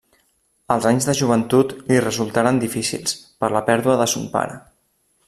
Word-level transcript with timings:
Els 0.75 0.85
anys 0.91 1.07
de 1.09 1.13
joventut 1.19 1.75
li 1.91 1.99
resultaren 2.05 2.63
difícils, 2.65 3.15
per 3.45 3.51
la 3.57 3.63
pèrdua 3.69 3.99
de 4.01 4.09
son 4.15 4.27
pare. 4.37 4.57